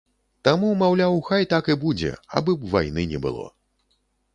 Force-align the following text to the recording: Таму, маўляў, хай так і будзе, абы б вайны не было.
Таму, 0.47 0.69
маўляў, 0.79 1.19
хай 1.29 1.47
так 1.53 1.71
і 1.75 1.77
будзе, 1.85 2.11
абы 2.41 2.59
б 2.63 2.75
вайны 2.77 3.09
не 3.17 3.27
было. 3.29 3.51